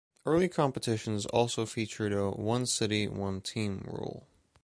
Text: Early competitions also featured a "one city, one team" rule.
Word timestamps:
Early 0.25 0.49
competitions 0.49 1.27
also 1.27 1.67
featured 1.67 2.11
a 2.11 2.31
"one 2.31 2.65
city, 2.65 3.07
one 3.07 3.39
team" 3.39 3.83
rule. 3.85 4.25